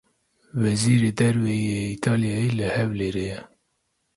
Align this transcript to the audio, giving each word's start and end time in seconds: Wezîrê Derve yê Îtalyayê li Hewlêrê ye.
Wezîrê 0.61 1.11
Derve 1.19 1.53
yê 1.65 1.79
Îtalyayê 1.95 2.49
li 2.57 2.67
Hewlêrê 2.75 3.25
ye. 3.33 3.39